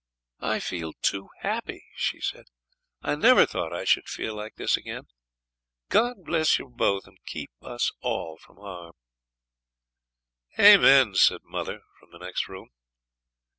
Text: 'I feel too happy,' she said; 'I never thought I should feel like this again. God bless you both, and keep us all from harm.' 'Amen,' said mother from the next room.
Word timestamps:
'I 0.39 0.61
feel 0.61 0.93
too 1.03 1.29
happy,' 1.41 1.85
she 1.95 2.19
said; 2.19 2.45
'I 3.03 3.17
never 3.17 3.45
thought 3.45 3.71
I 3.71 3.83
should 3.85 4.07
feel 4.09 4.33
like 4.33 4.55
this 4.55 4.75
again. 4.75 5.03
God 5.89 6.23
bless 6.25 6.57
you 6.57 6.69
both, 6.69 7.05
and 7.05 7.19
keep 7.27 7.51
us 7.61 7.91
all 8.01 8.37
from 8.39 8.57
harm.' 8.57 8.95
'Amen,' 10.57 11.13
said 11.13 11.41
mother 11.43 11.81
from 11.99 12.09
the 12.09 12.17
next 12.17 12.47
room. 12.47 12.71